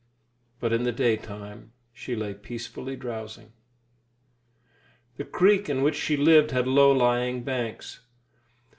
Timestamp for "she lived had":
5.95-6.65